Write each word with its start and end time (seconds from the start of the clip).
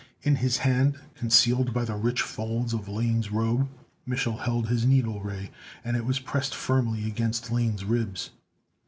In 0.23 0.37
his 0.37 0.57
hand, 0.57 0.99
concealed 1.13 1.75
by 1.75 1.85
the 1.85 1.95
rich 1.95 2.23
folds 2.23 2.73
of 2.73 2.87
Lane's 2.87 3.31
robe, 3.31 3.69
Mich'l 4.07 4.39
held 4.39 4.67
his 4.67 4.83
needle 4.83 5.21
ray, 5.21 5.51
and 5.83 5.95
it 5.95 6.05
was 6.05 6.17
pressed 6.19 6.55
firmly 6.55 7.05
against 7.05 7.51
Lane's 7.51 7.85
ribs. 7.85 8.31